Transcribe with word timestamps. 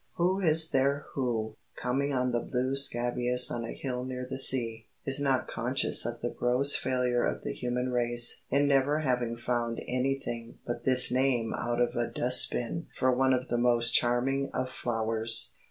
Who 0.15 0.39
is 0.39 0.71
there 0.71 1.05
who, 1.13 1.57
coming 1.75 2.11
on 2.11 2.31
the 2.31 2.39
blue 2.39 2.73
scabious 2.75 3.51
on 3.51 3.63
a 3.63 3.71
hill 3.71 4.03
near 4.03 4.25
the 4.27 4.39
sea, 4.39 4.87
is 5.05 5.21
not 5.21 5.47
conscious 5.47 6.07
of 6.07 6.21
the 6.21 6.31
gross 6.31 6.75
failure 6.75 7.23
of 7.23 7.43
the 7.43 7.53
human 7.53 7.89
race 7.91 8.43
in 8.49 8.67
never 8.67 9.01
having 9.01 9.37
found 9.37 9.79
anything 9.87 10.57
but 10.65 10.85
this 10.85 11.11
name 11.11 11.53
out 11.53 11.79
of 11.79 11.95
a 11.95 12.07
dustbin 12.09 12.87
for 12.97 13.11
one 13.15 13.31
of 13.31 13.49
the 13.49 13.59
most 13.59 13.91
charming 13.93 14.49
of 14.55 14.71
flowers? 14.71 15.53